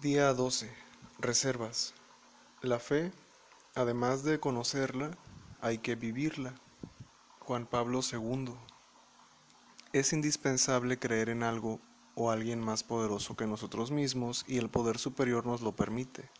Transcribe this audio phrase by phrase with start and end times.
[0.00, 0.72] Día 12.
[1.18, 1.92] Reservas.
[2.62, 3.12] La fe,
[3.74, 5.10] además de conocerla,
[5.60, 6.54] hay que vivirla.
[7.40, 8.54] Juan Pablo II.
[9.92, 11.80] Es indispensable creer en algo
[12.14, 16.30] o alguien más poderoso que nosotros mismos y el poder superior nos lo permite.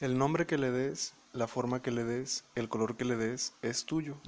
[0.00, 3.54] El nombre que le des, la forma que le des, el color que le des,
[3.62, 4.18] es tuyo,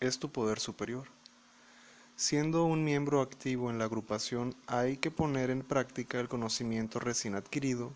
[0.00, 1.19] es tu poder superior.
[2.20, 7.34] Siendo un miembro activo en la agrupación, hay que poner en práctica el conocimiento recién
[7.34, 7.94] adquirido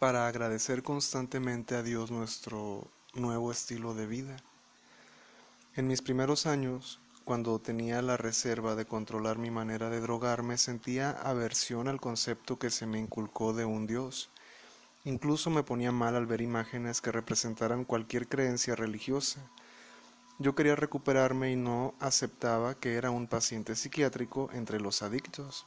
[0.00, 4.36] para agradecer constantemente a Dios nuestro nuevo estilo de vida.
[5.76, 11.12] En mis primeros años, cuando tenía la reserva de controlar mi manera de drogarme, sentía
[11.12, 14.28] aversión al concepto que se me inculcó de un Dios.
[15.04, 19.40] Incluso me ponía mal al ver imágenes que representaran cualquier creencia religiosa
[20.40, 25.66] yo quería recuperarme y no aceptaba que era un paciente psiquiátrico entre los adictos.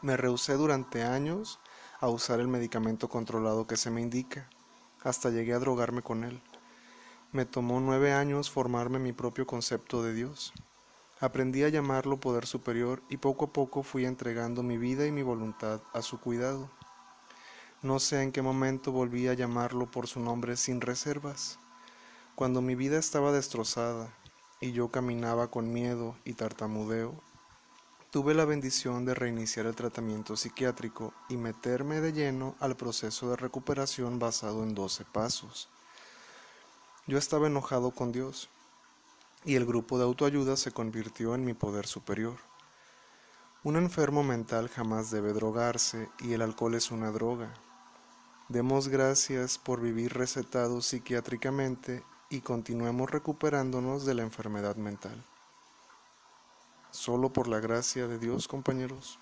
[0.00, 1.60] Me rehusé durante años
[2.00, 4.48] a usar el medicamento controlado que se me indica,
[5.02, 6.40] hasta llegué a drogarme con él.
[7.30, 10.54] Me tomó nueve años formarme mi propio concepto de Dios.
[11.20, 15.22] Aprendí a llamarlo poder superior y poco a poco fui entregando mi vida y mi
[15.22, 16.70] voluntad a su cuidado.
[17.82, 21.58] No sé en qué momento volví a llamarlo por su nombre sin reservas.
[22.34, 24.12] Cuando mi vida estaba destrozada
[24.60, 27.14] y yo caminaba con miedo y tartamudeo,
[28.10, 33.36] tuve la bendición de reiniciar el tratamiento psiquiátrico y meterme de lleno al proceso de
[33.36, 35.68] recuperación basado en 12 pasos.
[37.06, 38.48] Yo estaba enojado con Dios
[39.44, 42.38] y el grupo de autoayuda se convirtió en mi poder superior.
[43.62, 47.54] Un enfermo mental jamás debe drogarse y el alcohol es una droga.
[48.48, 52.02] Demos gracias por vivir recetados psiquiátricamente
[52.34, 55.22] y continuemos recuperándonos de la enfermedad mental.
[56.90, 59.20] Solo por la gracia de Dios, compañeros.